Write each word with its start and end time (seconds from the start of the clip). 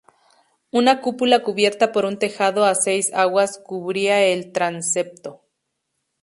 Una 0.71 0.99
cúpula 0.99 1.43
cubierta 1.43 1.91
por 1.91 2.05
un 2.05 2.17
tejado 2.17 2.65
a 2.65 2.73
seis 2.73 3.13
aguas 3.13 3.61
cubría 3.63 4.19
el 4.23 4.51
transepto. 4.51 5.43